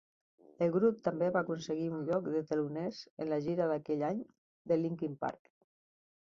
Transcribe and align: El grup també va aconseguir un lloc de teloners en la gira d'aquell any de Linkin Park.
El 0.65 0.69
grup 0.75 0.95
també 1.07 1.27
va 1.35 1.43
aconseguir 1.45 1.85
un 1.97 2.01
lloc 2.07 2.29
de 2.37 2.41
teloners 2.53 3.03
en 3.27 3.31
la 3.35 3.39
gira 3.49 3.69
d'aquell 3.73 4.03
any 4.09 4.25
de 4.73 4.79
Linkin 4.81 5.21
Park. 5.27 5.55